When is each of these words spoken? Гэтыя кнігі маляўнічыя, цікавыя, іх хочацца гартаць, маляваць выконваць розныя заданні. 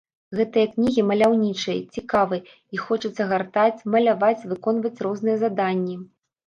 Гэтыя 0.37 0.69
кнігі 0.75 1.03
маляўнічыя, 1.09 1.75
цікавыя, 1.97 2.43
іх 2.77 2.81
хочацца 2.89 3.31
гартаць, 3.35 3.79
маляваць 3.97 4.43
выконваць 4.51 4.97
розныя 5.11 5.37
заданні. 5.47 6.05